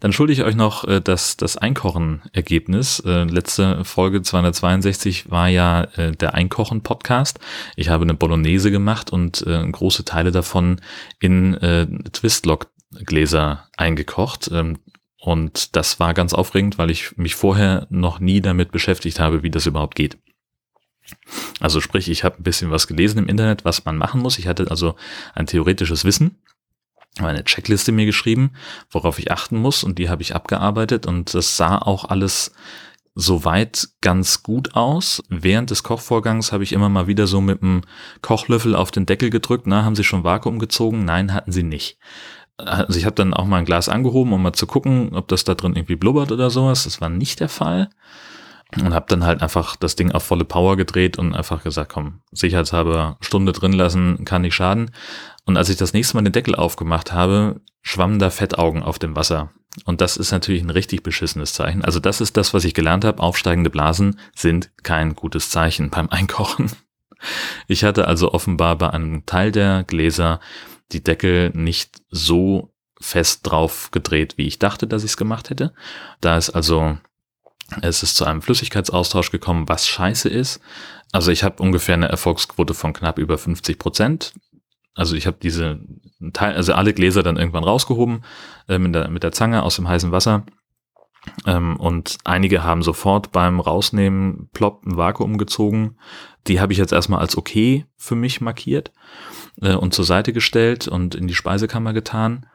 Dann 0.00 0.12
schulde 0.12 0.32
ich 0.32 0.42
euch 0.42 0.54
noch 0.54 0.84
äh, 0.84 1.00
das, 1.00 1.36
das 1.36 1.56
Einkochen-Ergebnis. 1.56 3.00
Äh, 3.00 3.24
letzte 3.24 3.84
Folge 3.84 4.22
262 4.22 5.30
war 5.30 5.48
ja 5.48 5.84
äh, 5.96 6.12
der 6.12 6.34
Einkochen-Podcast. 6.34 7.38
Ich 7.76 7.88
habe 7.88 8.04
eine 8.04 8.14
Bolognese 8.14 8.70
gemacht 8.70 9.10
und 9.12 9.46
äh, 9.46 9.66
große 9.70 10.04
Teile 10.04 10.32
davon 10.32 10.80
in 11.20 11.54
äh, 11.54 11.86
Twistlock-Gläser 11.86 13.68
eingekocht. 13.76 14.50
Ähm, 14.52 14.78
und 15.20 15.76
das 15.76 15.98
war 16.00 16.14
ganz 16.14 16.32
aufregend, 16.32 16.78
weil 16.78 16.90
ich 16.90 17.16
mich 17.16 17.34
vorher 17.34 17.86
noch 17.90 18.20
nie 18.20 18.40
damit 18.40 18.70
beschäftigt 18.70 19.18
habe, 19.18 19.42
wie 19.42 19.50
das 19.50 19.66
überhaupt 19.66 19.96
geht. 19.96 20.16
Also 21.60 21.80
sprich, 21.80 22.08
ich 22.08 22.22
habe 22.22 22.36
ein 22.38 22.42
bisschen 22.42 22.70
was 22.70 22.86
gelesen 22.86 23.18
im 23.18 23.28
Internet, 23.28 23.64
was 23.64 23.84
man 23.84 23.96
machen 23.96 24.20
muss. 24.20 24.38
Ich 24.38 24.46
hatte 24.46 24.70
also 24.70 24.94
ein 25.34 25.46
theoretisches 25.46 26.04
Wissen 26.04 26.36
eine 27.18 27.44
Checkliste 27.44 27.92
mir 27.92 28.06
geschrieben, 28.06 28.52
worauf 28.90 29.18
ich 29.18 29.32
achten 29.32 29.58
muss 29.58 29.84
und 29.84 29.98
die 29.98 30.08
habe 30.08 30.22
ich 30.22 30.34
abgearbeitet 30.34 31.06
und 31.06 31.34
das 31.34 31.56
sah 31.56 31.78
auch 31.78 32.04
alles 32.04 32.52
soweit 33.14 33.88
ganz 34.00 34.44
gut 34.44 34.76
aus. 34.76 35.22
Während 35.28 35.70
des 35.70 35.82
Kochvorgangs 35.82 36.52
habe 36.52 36.62
ich 36.62 36.72
immer 36.72 36.88
mal 36.88 37.08
wieder 37.08 37.26
so 37.26 37.40
mit 37.40 37.60
dem 37.60 37.82
Kochlöffel 38.22 38.76
auf 38.76 38.92
den 38.92 39.06
Deckel 39.06 39.30
gedrückt. 39.30 39.66
Na, 39.66 39.84
haben 39.84 39.96
sie 39.96 40.04
schon 40.04 40.22
Vakuum 40.22 40.60
gezogen? 40.60 41.04
Nein, 41.04 41.34
hatten 41.34 41.50
sie 41.50 41.64
nicht. 41.64 41.98
Also 42.56 42.98
ich 42.98 43.06
habe 43.06 43.16
dann 43.16 43.34
auch 43.34 43.44
mal 43.44 43.58
ein 43.58 43.64
Glas 43.64 43.88
angehoben, 43.88 44.32
um 44.32 44.42
mal 44.42 44.52
zu 44.52 44.66
gucken, 44.66 45.14
ob 45.14 45.26
das 45.28 45.42
da 45.44 45.54
drin 45.54 45.74
irgendwie 45.74 45.96
blubbert 45.96 46.30
oder 46.30 46.50
sowas. 46.50 46.84
Das 46.84 47.00
war 47.00 47.08
nicht 47.08 47.40
der 47.40 47.48
Fall 47.48 47.90
und 48.76 48.92
habe 48.92 49.06
dann 49.08 49.24
halt 49.24 49.42
einfach 49.42 49.76
das 49.76 49.96
Ding 49.96 50.12
auf 50.12 50.24
volle 50.24 50.44
Power 50.44 50.76
gedreht 50.76 51.18
und 51.18 51.34
einfach 51.34 51.62
gesagt, 51.62 51.92
komm, 51.92 52.20
sicherheitshalber 52.32 53.16
Stunde 53.20 53.52
drin 53.52 53.72
lassen, 53.72 54.24
kann 54.24 54.42
nicht 54.42 54.54
schaden. 54.54 54.90
Und 55.48 55.56
als 55.56 55.70
ich 55.70 55.78
das 55.78 55.94
nächste 55.94 56.14
Mal 56.14 56.24
den 56.24 56.34
Deckel 56.34 56.54
aufgemacht 56.54 57.14
habe, 57.14 57.62
schwammen 57.80 58.18
da 58.18 58.28
Fettaugen 58.28 58.82
auf 58.82 58.98
dem 58.98 59.16
Wasser. 59.16 59.50
Und 59.86 60.02
das 60.02 60.18
ist 60.18 60.30
natürlich 60.30 60.62
ein 60.62 60.68
richtig 60.68 61.02
beschissenes 61.02 61.54
Zeichen. 61.54 61.82
Also 61.82 62.00
das 62.00 62.20
ist 62.20 62.36
das, 62.36 62.52
was 62.52 62.64
ich 62.64 62.74
gelernt 62.74 63.06
habe. 63.06 63.22
Aufsteigende 63.22 63.70
Blasen 63.70 64.20
sind 64.36 64.70
kein 64.82 65.14
gutes 65.14 65.48
Zeichen 65.48 65.88
beim 65.88 66.10
Einkochen. 66.10 66.70
Ich 67.66 67.82
hatte 67.82 68.06
also 68.06 68.34
offenbar 68.34 68.76
bei 68.76 68.90
einem 68.90 69.24
Teil 69.24 69.50
der 69.50 69.84
Gläser 69.84 70.38
die 70.92 71.02
Deckel 71.02 71.50
nicht 71.54 72.02
so 72.10 72.74
fest 73.00 73.40
drauf 73.44 73.90
gedreht, 73.90 74.34
wie 74.36 74.46
ich 74.46 74.58
dachte, 74.58 74.86
dass 74.86 75.02
ich 75.02 75.12
es 75.12 75.16
gemacht 75.16 75.48
hätte. 75.48 75.72
Da 76.20 76.36
ist 76.36 76.50
also 76.50 76.98
es 77.80 78.02
ist 78.02 78.16
zu 78.16 78.26
einem 78.26 78.42
Flüssigkeitsaustausch 78.42 79.30
gekommen, 79.30 79.66
was 79.66 79.88
scheiße 79.88 80.28
ist. 80.28 80.60
Also 81.12 81.30
ich 81.30 81.42
habe 81.42 81.62
ungefähr 81.62 81.94
eine 81.94 82.08
Erfolgsquote 82.08 82.74
von 82.74 82.92
knapp 82.92 83.18
über 83.18 83.38
50 83.38 83.78
Prozent. 83.78 84.34
Also 84.98 85.16
ich 85.16 85.26
habe 85.26 85.38
diese 85.40 85.80
Teil, 86.32 86.54
also 86.54 86.74
alle 86.74 86.92
Gläser 86.92 87.22
dann 87.22 87.36
irgendwann 87.36 87.64
rausgehoben 87.64 88.24
äh, 88.68 88.78
mit, 88.78 88.94
der, 88.94 89.08
mit 89.08 89.22
der 89.22 89.32
Zange 89.32 89.62
aus 89.62 89.76
dem 89.76 89.88
heißen 89.88 90.12
Wasser. 90.12 90.44
Ähm, 91.46 91.76
und 91.76 92.18
einige 92.24 92.64
haben 92.64 92.82
sofort 92.82 93.32
beim 93.32 93.60
Rausnehmen 93.60 94.48
plopp 94.52 94.84
ein 94.86 94.96
Vakuum 94.96 95.38
gezogen. 95.38 95.96
Die 96.46 96.60
habe 96.60 96.72
ich 96.72 96.78
jetzt 96.78 96.92
erstmal 96.92 97.20
als 97.20 97.36
okay 97.36 97.86
für 97.96 98.14
mich 98.14 98.40
markiert 98.40 98.92
äh, 99.60 99.74
und 99.74 99.94
zur 99.94 100.04
Seite 100.04 100.32
gestellt 100.32 100.88
und 100.88 101.14
in 101.14 101.26
die 101.26 101.34
Speisekammer 101.34 101.92
getan 101.92 102.46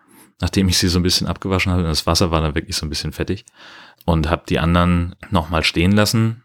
nachdem 0.42 0.68
ich 0.68 0.78
sie 0.78 0.90
so 0.90 1.00
ein 1.00 1.04
bisschen 1.04 1.28
abgewaschen 1.28 1.72
habe, 1.72 1.84
das 1.84 2.06
Wasser 2.06 2.32
war 2.32 2.42
dann 2.42 2.56
wirklich 2.56 2.76
so 2.76 2.86
ein 2.86 2.90
bisschen 2.90 3.14
fettig. 3.14 3.46
und 4.06 4.30
habe 4.30 4.44
die 4.50 4.60
anderen 4.60 5.16
nochmal 5.30 5.64
stehen 5.64 5.94
lassen, 5.94 6.44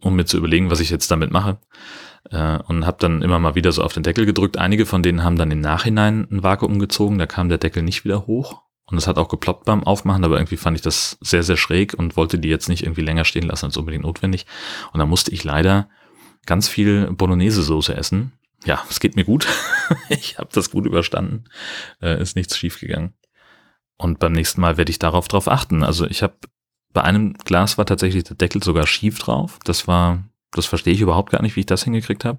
um 0.00 0.16
mir 0.16 0.24
zu 0.24 0.36
überlegen, 0.36 0.70
was 0.70 0.80
ich 0.80 0.90
jetzt 0.90 1.10
damit 1.12 1.30
mache. 1.30 1.58
Äh, 2.30 2.58
und 2.68 2.86
habe 2.86 2.98
dann 3.00 3.22
immer 3.22 3.38
mal 3.38 3.54
wieder 3.54 3.72
so 3.72 3.82
auf 3.82 3.92
den 3.92 4.02
Deckel 4.02 4.26
gedrückt. 4.26 4.58
Einige 4.58 4.86
von 4.86 5.02
denen 5.02 5.24
haben 5.24 5.36
dann 5.36 5.50
im 5.50 5.60
Nachhinein 5.60 6.28
ein 6.30 6.42
Vakuum 6.42 6.78
gezogen, 6.78 7.18
da 7.18 7.26
kam 7.26 7.48
der 7.48 7.58
Deckel 7.58 7.82
nicht 7.82 8.04
wieder 8.04 8.26
hoch. 8.26 8.62
Und 8.84 8.98
es 8.98 9.06
hat 9.06 9.16
auch 9.16 9.28
geploppt 9.28 9.64
beim 9.64 9.84
Aufmachen, 9.84 10.24
aber 10.24 10.36
irgendwie 10.36 10.56
fand 10.56 10.76
ich 10.76 10.82
das 10.82 11.16
sehr, 11.20 11.42
sehr 11.42 11.56
schräg 11.56 11.94
und 11.94 12.16
wollte 12.16 12.38
die 12.38 12.48
jetzt 12.48 12.68
nicht 12.68 12.82
irgendwie 12.82 13.02
länger 13.02 13.24
stehen 13.24 13.46
lassen 13.46 13.66
als 13.66 13.76
unbedingt 13.76 14.04
notwendig. 14.04 14.46
Und 14.92 14.98
dann 14.98 15.08
musste 15.08 15.30
ich 15.30 15.44
leider 15.44 15.88
ganz 16.46 16.68
viel 16.68 17.10
Bolognese-Soße 17.12 17.94
essen. 17.94 18.32
Ja, 18.64 18.84
es 18.90 19.00
geht 19.00 19.16
mir 19.16 19.24
gut. 19.24 19.46
ich 20.08 20.38
habe 20.38 20.50
das 20.52 20.70
gut 20.70 20.86
überstanden. 20.86 21.44
Äh, 22.00 22.20
ist 22.20 22.36
nichts 22.36 22.58
schiefgegangen. 22.58 23.14
Und 23.96 24.18
beim 24.18 24.32
nächsten 24.32 24.60
Mal 24.60 24.76
werde 24.76 24.90
ich 24.90 24.98
darauf 24.98 25.28
drauf 25.28 25.48
achten. 25.48 25.82
Also 25.82 26.06
ich 26.06 26.22
habe 26.22 26.34
bei 26.92 27.02
einem 27.02 27.34
Glas 27.34 27.78
war 27.78 27.86
tatsächlich 27.86 28.24
der 28.24 28.36
Deckel 28.36 28.62
sogar 28.62 28.86
schief 28.86 29.18
drauf. 29.18 29.58
Das 29.64 29.88
war, 29.88 30.24
das 30.52 30.66
verstehe 30.66 30.92
ich 30.92 31.00
überhaupt 31.00 31.30
gar 31.30 31.42
nicht, 31.42 31.56
wie 31.56 31.60
ich 31.60 31.66
das 31.66 31.84
hingekriegt 31.84 32.24
habe. 32.24 32.38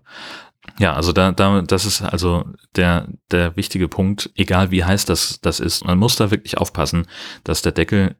Ja, 0.79 0.93
also 0.93 1.11
da, 1.11 1.31
da, 1.31 1.61
das 1.61 1.85
ist 1.85 2.01
also 2.01 2.45
der, 2.75 3.07
der 3.31 3.55
wichtige 3.55 3.87
Punkt, 3.87 4.31
egal 4.35 4.71
wie 4.71 4.83
heiß 4.83 5.05
das, 5.05 5.39
das 5.41 5.59
ist. 5.59 5.85
Man 5.85 5.97
muss 5.97 6.15
da 6.15 6.31
wirklich 6.31 6.57
aufpassen, 6.57 7.07
dass 7.43 7.61
der 7.61 7.73
Deckel 7.73 8.15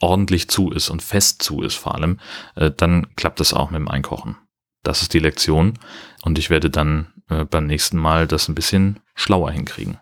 ordentlich 0.00 0.48
zu 0.48 0.70
ist 0.70 0.88
und 0.88 1.02
fest 1.02 1.42
zu 1.42 1.62
ist 1.62 1.76
vor 1.76 1.94
allem. 1.94 2.20
Äh, 2.54 2.70
dann 2.70 3.14
klappt 3.16 3.40
das 3.40 3.52
auch 3.52 3.70
mit 3.70 3.80
dem 3.80 3.88
Einkochen. 3.88 4.36
Das 4.82 5.02
ist 5.02 5.12
die 5.12 5.18
Lektion. 5.18 5.74
Und 6.22 6.38
ich 6.38 6.50
werde 6.50 6.70
dann 6.70 7.12
äh, 7.28 7.44
beim 7.44 7.66
nächsten 7.66 7.98
Mal 7.98 8.26
das 8.26 8.48
ein 8.48 8.54
bisschen 8.54 9.00
schlauer 9.14 9.50
hinkriegen. 9.50 9.98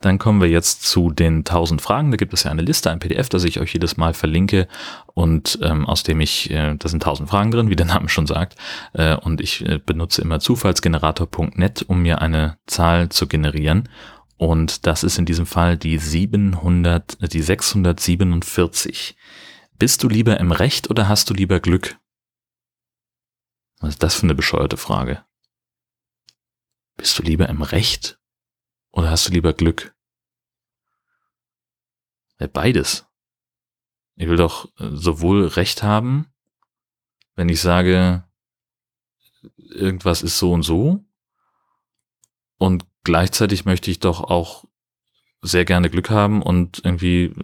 Dann 0.00 0.18
kommen 0.18 0.40
wir 0.40 0.48
jetzt 0.48 0.82
zu 0.82 1.10
den 1.10 1.38
1000 1.38 1.80
Fragen. 1.80 2.10
Da 2.10 2.16
gibt 2.16 2.34
es 2.34 2.44
ja 2.44 2.50
eine 2.50 2.62
Liste, 2.62 2.90
ein 2.90 2.98
PDF, 2.98 3.28
das 3.28 3.44
ich 3.44 3.60
euch 3.60 3.72
jedes 3.72 3.96
Mal 3.96 4.12
verlinke 4.12 4.68
und 5.14 5.58
ähm, 5.62 5.86
aus 5.86 6.02
dem 6.02 6.20
ich, 6.20 6.50
äh, 6.50 6.74
da 6.76 6.88
sind 6.88 7.02
1000 7.02 7.28
Fragen 7.28 7.50
drin, 7.50 7.70
wie 7.70 7.76
der 7.76 7.86
Name 7.86 8.08
schon 8.08 8.26
sagt. 8.26 8.56
Äh, 8.92 9.16
und 9.16 9.40
ich 9.40 9.66
äh, 9.66 9.78
benutze 9.84 10.20
immer 10.20 10.38
zufallsgenerator.net, 10.38 11.84
um 11.88 12.02
mir 12.02 12.20
eine 12.20 12.58
Zahl 12.66 13.08
zu 13.08 13.26
generieren. 13.26 13.88
Und 14.36 14.86
das 14.86 15.02
ist 15.02 15.18
in 15.18 15.24
diesem 15.24 15.46
Fall 15.46 15.78
die 15.78 15.98
700, 15.98 17.22
äh, 17.22 17.28
die 17.28 17.42
647. 17.42 19.16
Bist 19.78 20.02
du 20.02 20.08
lieber 20.08 20.38
im 20.38 20.52
Recht 20.52 20.90
oder 20.90 21.08
hast 21.08 21.30
du 21.30 21.34
lieber 21.34 21.60
Glück? 21.60 21.98
Was 23.80 23.90
ist 23.90 24.02
das 24.02 24.14
für 24.14 24.24
eine 24.24 24.34
bescheuerte 24.34 24.76
Frage? 24.76 25.24
Bist 26.96 27.18
du 27.18 27.22
lieber 27.22 27.48
im 27.48 27.62
Recht 27.62 28.18
oder 28.96 29.10
hast 29.10 29.28
du 29.28 29.32
lieber 29.32 29.52
Glück? 29.52 29.94
Beides. 32.52 33.06
Ich 34.16 34.28
will 34.28 34.36
doch 34.36 34.66
äh, 34.78 34.88
sowohl 34.92 35.46
Recht 35.46 35.82
haben, 35.82 36.26
wenn 37.34 37.48
ich 37.48 37.60
sage, 37.60 38.24
irgendwas 39.56 40.22
ist 40.22 40.38
so 40.38 40.52
und 40.52 40.62
so, 40.62 41.04
und 42.58 42.86
gleichzeitig 43.04 43.66
möchte 43.66 43.90
ich 43.90 44.00
doch 44.00 44.22
auch 44.22 44.64
sehr 45.42 45.66
gerne 45.66 45.90
Glück 45.90 46.08
haben 46.08 46.42
und 46.42 46.80
irgendwie 46.82 47.34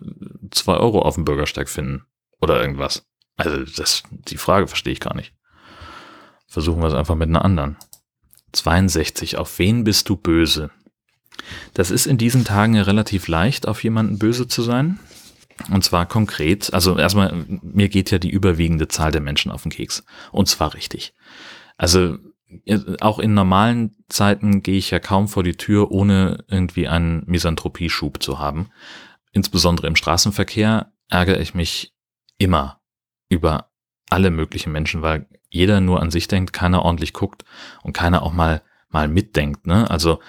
zwei 0.50 0.76
Euro 0.78 1.02
auf 1.02 1.16
dem 1.16 1.26
Bürgersteig 1.26 1.68
finden 1.68 2.06
oder 2.40 2.60
irgendwas. 2.60 3.06
Also 3.36 3.64
das, 3.76 4.02
die 4.10 4.38
Frage 4.38 4.66
verstehe 4.66 4.94
ich 4.94 5.00
gar 5.00 5.14
nicht. 5.14 5.34
Versuchen 6.46 6.80
wir 6.80 6.88
es 6.88 6.94
einfach 6.94 7.14
mit 7.14 7.28
einer 7.28 7.44
anderen. 7.44 7.76
62. 8.52 9.36
Auf 9.36 9.58
wen 9.58 9.84
bist 9.84 10.08
du 10.08 10.16
böse? 10.16 10.70
Das 11.74 11.90
ist 11.90 12.06
in 12.06 12.18
diesen 12.18 12.44
Tagen 12.44 12.78
relativ 12.78 13.28
leicht, 13.28 13.66
auf 13.66 13.82
jemanden 13.82 14.18
böse 14.18 14.48
zu 14.48 14.62
sein. 14.62 14.98
Und 15.70 15.84
zwar 15.84 16.06
konkret, 16.06 16.72
also 16.72 16.98
erstmal, 16.98 17.44
mir 17.62 17.88
geht 17.88 18.10
ja 18.10 18.18
die 18.18 18.30
überwiegende 18.30 18.88
Zahl 18.88 19.12
der 19.12 19.20
Menschen 19.20 19.52
auf 19.52 19.62
den 19.62 19.70
Keks. 19.70 20.04
Und 20.32 20.48
zwar 20.48 20.74
richtig. 20.74 21.14
Also 21.76 22.16
auch 23.00 23.18
in 23.18 23.34
normalen 23.34 23.96
Zeiten 24.08 24.62
gehe 24.62 24.78
ich 24.78 24.90
ja 24.90 24.98
kaum 24.98 25.28
vor 25.28 25.42
die 25.42 25.56
Tür, 25.56 25.90
ohne 25.90 26.44
irgendwie 26.48 26.88
einen 26.88 27.22
Misanthropie-Schub 27.26 28.22
zu 28.22 28.38
haben. 28.38 28.68
Insbesondere 29.32 29.86
im 29.86 29.96
Straßenverkehr 29.96 30.92
ärgere 31.08 31.40
ich 31.40 31.54
mich 31.54 31.94
immer 32.38 32.80
über 33.28 33.70
alle 34.10 34.30
möglichen 34.30 34.72
Menschen, 34.72 35.00
weil 35.00 35.26
jeder 35.48 35.80
nur 35.80 36.00
an 36.00 36.10
sich 36.10 36.28
denkt, 36.28 36.52
keiner 36.52 36.82
ordentlich 36.82 37.12
guckt 37.12 37.44
und 37.82 37.94
keiner 37.94 38.22
auch 38.22 38.32
mal 38.32 38.62
mal 38.92 39.08
mitdenkt. 39.08 39.66
Ne? 39.66 39.90
Also 39.90 40.20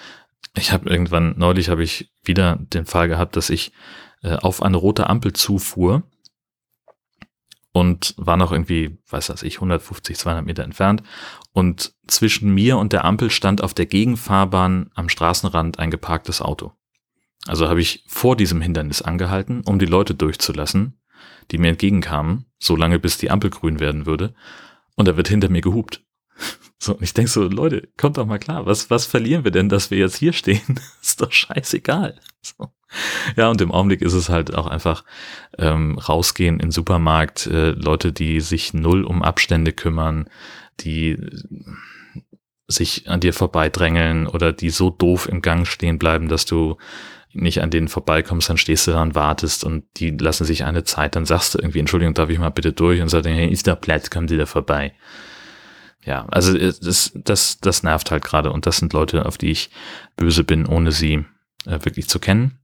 ich 0.56 0.72
habe 0.72 0.88
irgendwann, 0.88 1.34
neulich 1.36 1.68
habe 1.68 1.82
ich 1.82 2.12
wieder 2.22 2.56
den 2.60 2.86
Fall 2.86 3.08
gehabt, 3.08 3.36
dass 3.36 3.50
ich 3.50 3.72
äh, 4.22 4.36
auf 4.36 4.62
eine 4.62 4.76
rote 4.76 5.08
Ampel 5.08 5.32
zufuhr 5.32 6.02
und 7.72 8.14
war 8.16 8.36
noch 8.36 8.52
irgendwie, 8.52 8.98
weiß 9.08 9.26
das 9.26 9.42
ich, 9.42 9.56
150, 9.56 10.16
200 10.16 10.46
Meter 10.46 10.62
entfernt. 10.62 11.02
Und 11.52 11.92
zwischen 12.06 12.54
mir 12.54 12.78
und 12.78 12.92
der 12.92 13.04
Ampel 13.04 13.30
stand 13.30 13.62
auf 13.62 13.74
der 13.74 13.86
Gegenfahrbahn 13.86 14.90
am 14.94 15.08
Straßenrand 15.08 15.80
ein 15.80 15.90
geparktes 15.90 16.40
Auto. 16.40 16.72
Also 17.46 17.68
habe 17.68 17.80
ich 17.80 18.04
vor 18.06 18.36
diesem 18.36 18.60
Hindernis 18.60 19.02
angehalten, 19.02 19.62
um 19.66 19.78
die 19.78 19.86
Leute 19.86 20.14
durchzulassen, 20.14 21.00
die 21.50 21.58
mir 21.58 21.70
entgegenkamen, 21.70 22.46
so 22.58 22.76
lange 22.76 22.98
bis 23.00 23.18
die 23.18 23.30
Ampel 23.30 23.50
grün 23.50 23.80
werden 23.80 24.06
würde. 24.06 24.34
Und 24.94 25.08
da 25.08 25.16
wird 25.16 25.28
hinter 25.28 25.48
mir 25.48 25.60
gehupt. 25.60 26.02
So, 26.84 26.92
und 26.94 27.02
ich 27.02 27.14
denke 27.14 27.30
so, 27.30 27.44
Leute, 27.44 27.88
kommt 27.96 28.18
doch 28.18 28.26
mal 28.26 28.38
klar, 28.38 28.66
was, 28.66 28.90
was 28.90 29.06
verlieren 29.06 29.44
wir 29.44 29.50
denn, 29.50 29.70
dass 29.70 29.90
wir 29.90 29.96
jetzt 29.96 30.16
hier 30.16 30.34
stehen? 30.34 30.80
ist 31.02 31.22
doch 31.22 31.32
scheißegal. 31.32 32.20
So. 32.42 32.68
Ja, 33.36 33.48
und 33.48 33.60
im 33.62 33.72
Augenblick 33.72 34.02
ist 34.02 34.12
es 34.12 34.28
halt 34.28 34.54
auch 34.54 34.66
einfach 34.66 35.04
ähm, 35.56 35.98
rausgehen 35.98 36.56
in 36.56 36.66
den 36.66 36.70
Supermarkt, 36.72 37.46
äh, 37.46 37.70
Leute, 37.70 38.12
die 38.12 38.40
sich 38.40 38.74
null 38.74 39.04
um 39.04 39.22
Abstände 39.22 39.72
kümmern, 39.72 40.28
die 40.80 41.18
sich 42.66 43.08
an 43.08 43.20
dir 43.20 43.32
vorbeidrängeln 43.32 44.26
oder 44.26 44.52
die 44.52 44.70
so 44.70 44.90
doof 44.90 45.26
im 45.26 45.40
Gang 45.40 45.66
stehen 45.66 45.98
bleiben, 45.98 46.28
dass 46.28 46.44
du 46.44 46.76
nicht 47.32 47.62
an 47.62 47.70
denen 47.70 47.88
vorbeikommst, 47.88 48.50
dann 48.50 48.58
stehst 48.58 48.86
du 48.86 48.92
da 48.92 49.00
und 49.00 49.14
wartest 49.14 49.64
und 49.64 49.84
die 49.96 50.10
lassen 50.10 50.44
sich 50.44 50.64
eine 50.64 50.84
Zeit, 50.84 51.16
dann 51.16 51.24
sagst 51.24 51.54
du 51.54 51.58
irgendwie, 51.58 51.80
Entschuldigung, 51.80 52.14
darf 52.14 52.28
ich 52.28 52.38
mal 52.38 52.50
bitte 52.50 52.72
durch 52.72 53.00
und 53.00 53.08
sagst, 53.08 53.26
hey, 53.26 53.50
ist 53.50 53.66
der 53.66 53.74
Platz, 53.74 54.10
kommen 54.10 54.28
Sie 54.28 54.36
da 54.36 54.44
vorbei 54.44 54.92
ja, 56.04 56.26
also 56.30 56.56
äh, 56.56 56.72
das, 56.80 57.12
das, 57.14 57.58
das 57.60 57.82
nervt 57.82 58.10
halt 58.10 58.24
gerade 58.24 58.52
und 58.52 58.66
das 58.66 58.78
sind 58.78 58.92
Leute, 58.92 59.26
auf 59.26 59.38
die 59.38 59.50
ich 59.50 59.70
böse 60.16 60.44
bin, 60.44 60.66
ohne 60.66 60.92
sie 60.92 61.24
äh, 61.66 61.78
wirklich 61.82 62.08
zu 62.08 62.18
kennen. 62.18 62.58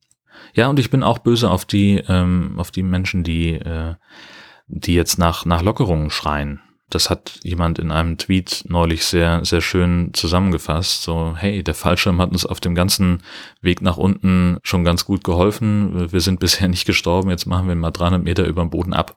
Ja, 0.55 0.69
und 0.69 0.79
ich 0.79 0.91
bin 0.91 1.03
auch 1.03 1.19
böse 1.19 1.51
auf 1.51 1.65
die, 1.65 2.03
ähm, 2.09 2.55
auf 2.59 2.71
die 2.71 2.83
Menschen, 2.83 3.25
die, 3.25 3.53
äh, 3.53 3.95
die 4.67 4.95
jetzt 4.95 5.19
nach, 5.19 5.45
nach 5.45 5.63
Lockerungen 5.63 6.11
schreien. 6.11 6.61
Das 6.89 7.09
hat 7.09 7.39
jemand 7.45 7.79
in 7.79 7.93
einem 7.93 8.19
Tweet 8.19 8.65
neulich 8.67 9.05
sehr, 9.05 9.45
sehr 9.45 9.61
schön 9.61 10.11
zusammengefasst. 10.13 11.03
So, 11.03 11.35
hey, 11.37 11.63
der 11.63 11.75
Fallschirm 11.75 12.21
hat 12.21 12.33
uns 12.33 12.45
auf 12.45 12.59
dem 12.59 12.75
ganzen 12.75 13.23
Weg 13.61 13.81
nach 13.81 13.97
unten 13.97 14.59
schon 14.65 14.83
ganz 14.83 15.05
gut 15.05 15.23
geholfen. 15.23 16.11
Wir 16.11 16.21
sind 16.21 16.41
bisher 16.41 16.67
nicht 16.67 16.87
gestorben. 16.87 17.31
Jetzt 17.31 17.47
machen 17.47 17.69
wir 17.69 17.77
mal 17.77 17.93
300 17.93 18.25
Meter 18.25 18.45
über 18.45 18.63
dem 18.63 18.71
Boden 18.71 18.93
ab 18.93 19.17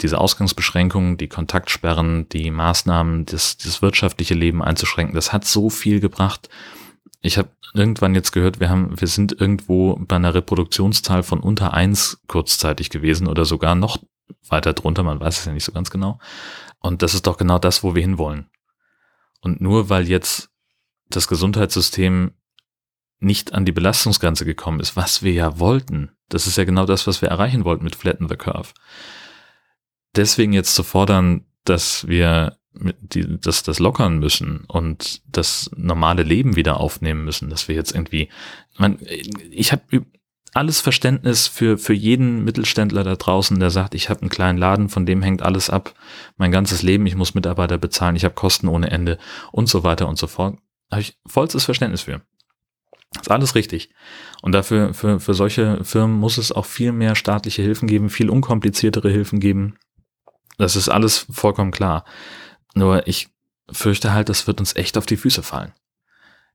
diese 0.00 0.18
Ausgangsbeschränkungen, 0.18 1.16
die 1.16 1.28
Kontaktsperren, 1.28 2.28
die 2.28 2.50
Maßnahmen, 2.50 3.26
das, 3.26 3.56
das 3.56 3.82
wirtschaftliche 3.82 4.34
Leben 4.34 4.62
einzuschränken, 4.62 5.14
das 5.14 5.32
hat 5.32 5.44
so 5.44 5.70
viel 5.70 6.00
gebracht. 6.00 6.48
Ich 7.20 7.38
habe 7.38 7.50
irgendwann 7.74 8.14
jetzt 8.14 8.32
gehört, 8.32 8.60
wir 8.60 8.68
haben, 8.68 9.00
wir 9.00 9.08
sind 9.08 9.38
irgendwo 9.40 9.96
bei 9.96 10.16
einer 10.16 10.34
Reproduktionszahl 10.34 11.22
von 11.22 11.40
unter 11.40 11.72
eins 11.72 12.20
kurzzeitig 12.26 12.90
gewesen 12.90 13.28
oder 13.28 13.44
sogar 13.44 13.74
noch 13.74 13.98
weiter 14.48 14.72
drunter, 14.72 15.02
man 15.02 15.20
weiß 15.20 15.40
es 15.40 15.44
ja 15.44 15.52
nicht 15.52 15.64
so 15.64 15.72
ganz 15.72 15.90
genau. 15.90 16.18
Und 16.78 17.02
das 17.02 17.14
ist 17.14 17.26
doch 17.26 17.36
genau 17.36 17.58
das, 17.58 17.82
wo 17.82 17.94
wir 17.94 18.02
hinwollen. 18.02 18.50
Und 19.40 19.60
nur 19.60 19.88
weil 19.88 20.08
jetzt 20.08 20.50
das 21.08 21.28
Gesundheitssystem 21.28 22.32
nicht 23.20 23.54
an 23.54 23.64
die 23.64 23.72
Belastungsgrenze 23.72 24.44
gekommen 24.44 24.80
ist, 24.80 24.96
was 24.96 25.22
wir 25.22 25.32
ja 25.32 25.58
wollten, 25.60 26.10
das 26.28 26.46
ist 26.46 26.56
ja 26.56 26.64
genau 26.64 26.86
das, 26.86 27.06
was 27.06 27.22
wir 27.22 27.28
erreichen 27.28 27.64
wollten 27.64 27.84
mit 27.84 27.94
Flatten 27.94 28.28
the 28.28 28.36
Curve 28.36 28.70
deswegen 30.16 30.52
jetzt 30.52 30.74
zu 30.74 30.82
fordern, 30.82 31.44
dass 31.64 32.06
wir 32.06 32.56
die, 32.74 33.38
dass 33.40 33.62
das 33.62 33.78
lockern 33.78 34.18
müssen 34.18 34.64
und 34.66 35.22
das 35.26 35.70
normale 35.76 36.22
Leben 36.22 36.56
wieder 36.56 36.80
aufnehmen 36.80 37.24
müssen, 37.24 37.50
dass 37.50 37.68
wir 37.68 37.74
jetzt 37.74 37.94
irgendwie, 37.94 38.28
man, 38.78 38.98
ich 39.50 39.72
habe 39.72 40.06
alles 40.54 40.80
Verständnis 40.80 41.48
für 41.48 41.78
für 41.78 41.94
jeden 41.94 42.44
Mittelständler 42.44 43.04
da 43.04 43.16
draußen, 43.16 43.58
der 43.58 43.70
sagt, 43.70 43.94
ich 43.94 44.10
habe 44.10 44.20
einen 44.20 44.30
kleinen 44.30 44.58
Laden, 44.58 44.88
von 44.88 45.06
dem 45.06 45.22
hängt 45.22 45.42
alles 45.42 45.70
ab, 45.70 45.94
mein 46.36 46.52
ganzes 46.52 46.82
Leben, 46.82 47.06
ich 47.06 47.16
muss 47.16 47.34
Mitarbeiter 47.34 47.78
bezahlen, 47.78 48.16
ich 48.16 48.24
habe 48.24 48.34
Kosten 48.34 48.68
ohne 48.68 48.90
Ende 48.90 49.18
und 49.50 49.68
so 49.68 49.84
weiter 49.84 50.08
und 50.08 50.18
so 50.18 50.26
fort. 50.26 50.58
Habe 50.90 51.02
ich 51.02 51.18
vollstes 51.26 51.64
Verständnis 51.64 52.02
für. 52.02 52.20
ist 53.18 53.30
alles 53.30 53.54
richtig. 53.54 53.90
Und 54.42 54.52
dafür 54.52 54.92
für 54.92 55.20
für 55.20 55.34
solche 55.34 55.84
Firmen 55.84 56.18
muss 56.18 56.36
es 56.36 56.52
auch 56.52 56.66
viel 56.66 56.92
mehr 56.92 57.14
staatliche 57.14 57.62
Hilfen 57.62 57.88
geben, 57.88 58.10
viel 58.10 58.28
unkompliziertere 58.28 59.10
Hilfen 59.10 59.40
geben 59.40 59.78
das 60.58 60.76
ist 60.76 60.88
alles 60.88 61.26
vollkommen 61.30 61.70
klar. 61.70 62.04
Nur 62.74 63.06
ich 63.06 63.28
fürchte 63.70 64.12
halt, 64.12 64.28
das 64.28 64.46
wird 64.46 64.60
uns 64.60 64.76
echt 64.76 64.98
auf 64.98 65.06
die 65.06 65.16
Füße 65.16 65.42
fallen. 65.42 65.72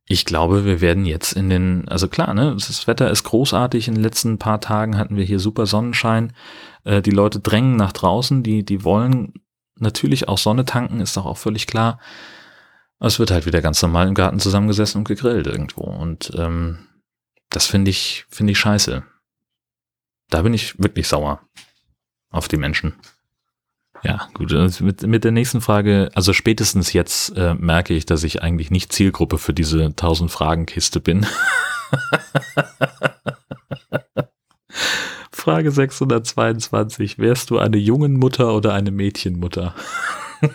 ich 0.10 0.24
glaube, 0.24 0.64
wir 0.64 0.80
werden 0.80 1.06
jetzt 1.06 1.34
in 1.34 1.50
den, 1.50 1.88
also 1.90 2.08
klar, 2.08 2.34
ne, 2.34 2.54
das 2.54 2.88
Wetter 2.88 3.12
ist 3.12 3.24
großartig. 3.24 3.90
In 3.90 3.96
den 3.96 4.04
letzten 4.04 4.38
paar 4.40 4.62
Tagen 4.62 4.98
hatten 4.98 5.18
wir 5.18 5.26
hier 5.26 5.40
super 5.40 5.66
Sonnenschein. 5.66 6.34
Äh, 6.86 7.02
die 7.02 7.12
Leute 7.12 7.42
drängen 7.42 7.76
nach 7.76 7.92
draußen, 7.92 8.42
die, 8.42 8.64
die 8.64 8.86
wollen 8.86 9.34
natürlich 9.76 10.28
auch 10.30 10.38
Sonne 10.38 10.64
tanken, 10.66 11.02
ist 11.02 11.18
doch 11.18 11.26
auch 11.26 11.38
völlig 11.38 11.68
klar. 11.68 12.00
Es 13.00 13.20
wird 13.20 13.32
halt 13.32 13.46
wieder 13.46 13.62
ganz 13.62 13.82
normal 13.82 14.08
im 14.08 14.16
Garten 14.16 14.40
zusammengesessen 14.40 15.00
und 15.00 15.08
gegrillt 15.08 15.46
irgendwo. 15.46 15.84
Und 15.84 16.32
ähm, 16.38 16.88
das 17.50 17.68
finde 17.68 17.92
ich, 17.92 18.26
finde 18.30 18.52
ich 18.52 18.60
scheiße. 18.60 19.04
Da 20.30 20.42
bin 20.42 20.54
ich 20.54 20.80
wirklich 20.80 21.08
sauer 21.08 21.42
auf 22.30 22.48
die 22.48 22.58
Menschen. 22.58 22.96
Ja, 24.04 24.28
gut. 24.34 24.52
Mit, 24.82 25.04
mit 25.04 25.24
der 25.24 25.32
nächsten 25.32 25.62
Frage, 25.62 26.10
also 26.14 26.34
spätestens 26.34 26.94
jetzt 26.94 27.36
äh, 27.38 27.54
merke 27.56 27.94
ich, 27.94 28.06
dass 28.06 28.24
ich 28.24 28.42
eigentlich 28.44 28.72
nicht 28.72 28.94
Zielgruppe 28.94 29.38
für 29.38 29.54
diese 29.54 29.86
1000 29.86 30.32
Fragen 30.32 30.66
Kiste 30.66 31.00
bin. 31.00 31.26
Frage 35.32 35.72
622. 35.72 37.20
Wärst 37.20 37.50
du 37.50 37.58
eine 37.58 37.78
jungen 37.78 38.14
Mutter 38.14 38.54
oder 38.54 38.74
eine 38.74 38.92
Mädchenmutter? 38.92 39.74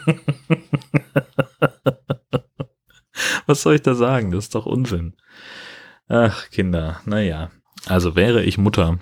Was 3.46 3.62
soll 3.62 3.76
ich 3.76 3.82
da 3.82 3.94
sagen? 3.94 4.30
Das 4.30 4.44
ist 4.44 4.54
doch 4.54 4.66
Unsinn. 4.66 5.14
Ach, 6.08 6.50
Kinder, 6.50 7.00
naja. 7.06 7.50
Also 7.86 8.16
wäre 8.16 8.42
ich 8.42 8.58
Mutter, 8.58 8.98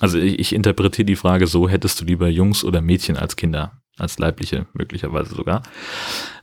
also 0.00 0.18
ich, 0.18 0.38
ich 0.38 0.54
interpretiere 0.54 1.06
die 1.06 1.16
Frage 1.16 1.46
so, 1.46 1.68
hättest 1.68 2.00
du 2.00 2.04
lieber 2.04 2.28
Jungs 2.28 2.64
oder 2.64 2.80
Mädchen 2.80 3.16
als 3.16 3.36
Kinder, 3.36 3.82
als 3.96 4.18
leibliche 4.18 4.66
möglicherweise 4.72 5.34
sogar. 5.34 5.62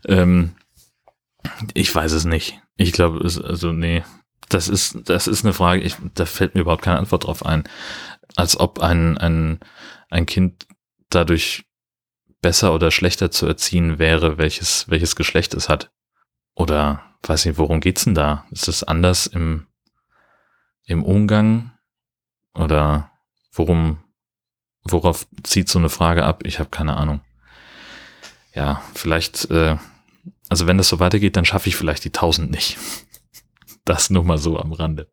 Ähm, 0.07 0.55
ich 1.73 1.93
weiß 1.93 2.11
es 2.11 2.25
nicht. 2.25 2.59
Ich 2.75 2.91
glaube, 2.91 3.19
also 3.23 3.71
nee, 3.71 4.03
das 4.49 4.67
ist, 4.67 4.97
das 5.05 5.27
ist 5.27 5.43
eine 5.43 5.53
Frage, 5.53 5.81
ich, 5.81 5.95
da 6.13 6.25
fällt 6.25 6.55
mir 6.55 6.61
überhaupt 6.61 6.83
keine 6.83 6.99
Antwort 6.99 7.25
drauf 7.25 7.45
ein. 7.45 7.63
Als 8.35 8.59
ob 8.59 8.79
ein, 8.79 9.17
ein, 9.17 9.59
ein 10.09 10.25
Kind 10.25 10.67
dadurch 11.09 11.65
besser 12.41 12.73
oder 12.73 12.91
schlechter 12.91 13.31
zu 13.31 13.47
erziehen 13.47 13.97
wäre, 13.97 14.37
welches, 14.37 14.89
welches 14.89 15.15
Geschlecht 15.15 15.53
es 15.53 15.69
hat. 15.69 15.91
Oder 16.55 17.01
weiß 17.23 17.45
nicht, 17.45 17.57
worum 17.57 17.79
geht's 17.79 18.03
denn 18.03 18.15
da? 18.15 18.45
Ist 18.51 18.67
es 18.67 18.83
anders 18.83 19.27
im, 19.27 19.67
im 20.85 21.03
Umgang? 21.03 21.71
Oder 22.53 23.11
Worum, 23.55 23.97
worauf 24.83 25.27
zieht 25.43 25.69
so 25.69 25.79
eine 25.79 25.89
Frage 25.89 26.25
ab? 26.25 26.45
Ich 26.45 26.59
habe 26.59 26.69
keine 26.69 26.97
Ahnung. 26.97 27.21
Ja, 28.53 28.81
vielleicht, 28.93 29.49
äh, 29.49 29.77
also 30.49 30.67
wenn 30.67 30.77
das 30.77 30.89
so 30.89 30.99
weitergeht, 30.99 31.35
dann 31.37 31.45
schaffe 31.45 31.69
ich 31.69 31.75
vielleicht 31.75 32.03
die 32.03 32.09
1000 32.09 32.51
nicht. 32.51 32.77
Das 33.87 34.09
nur 34.09 34.23
mal 34.23 34.39
so 34.39 34.59
am 34.59 34.71
Rande. 34.71 35.11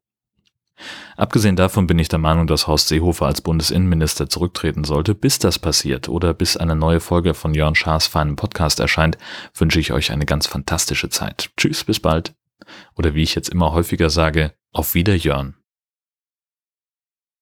Abgesehen 1.14 1.56
davon 1.56 1.87
bin 1.87 1.99
ich 1.99 2.08
der 2.08 2.18
Meinung, 2.18 2.46
dass 2.46 2.66
Horst 2.66 2.88
Seehofer 2.88 3.26
als 3.26 3.42
Bundesinnenminister 3.42 4.30
zurücktreten 4.30 4.84
sollte. 4.84 5.14
Bis 5.14 5.38
das 5.38 5.58
passiert 5.58 6.08
oder 6.08 6.32
bis 6.32 6.56
eine 6.56 6.75
neue 6.75 7.00
Folge 7.00 7.34
von 7.34 7.52
Jörn 7.52 7.75
Schaas 7.75 8.06
feinem 8.06 8.34
Podcast 8.34 8.80
erscheint, 8.80 9.18
wünsche 9.54 9.78
ich 9.78 9.92
euch 9.92 10.11
eine 10.11 10.25
ganz 10.25 10.46
fantastische 10.46 11.11
Zeit. 11.11 11.50
Tschüss, 11.58 11.84
bis 11.84 12.00
bald. 12.00 12.34
Oder 12.94 13.14
wie 13.14 13.22
ich 13.22 13.34
jetzt 13.34 13.50
immer 13.50 13.72
häufiger 13.72 14.08
sage, 14.08 14.54
auf 14.72 14.94
Wieder 14.94 15.14
Jörn. 15.14 15.62